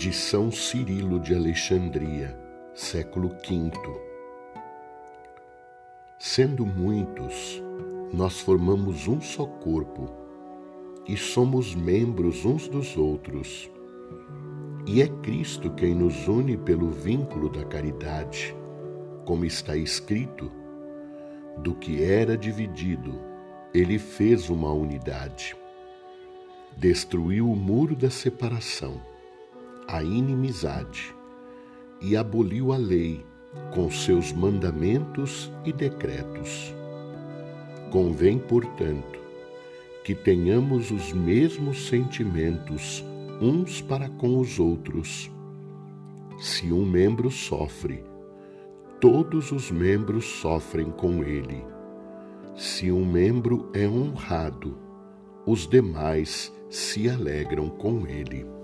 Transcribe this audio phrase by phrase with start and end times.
[0.00, 2.34] de São Cirilo de Alexandria,
[2.72, 3.70] século V.
[6.18, 7.62] Sendo muitos,
[8.10, 10.08] nós formamos um só corpo
[11.06, 13.70] e somos membros uns dos outros.
[14.86, 18.56] E é Cristo quem nos une pelo vínculo da caridade,
[19.26, 20.50] como está escrito:
[21.58, 23.20] do que era dividido,
[23.74, 25.54] ele fez uma unidade.
[26.74, 29.09] Destruiu o muro da separação
[29.92, 31.12] a inimizade
[32.00, 33.24] e aboliu a lei
[33.74, 36.72] com seus mandamentos e decretos.
[37.90, 39.18] Convém, portanto,
[40.04, 43.04] que tenhamos os mesmos sentimentos
[43.40, 45.28] uns para com os outros.
[46.38, 48.04] Se um membro sofre,
[49.00, 51.64] todos os membros sofrem com ele.
[52.54, 54.78] Se um membro é honrado,
[55.44, 58.59] os demais se alegram com ele.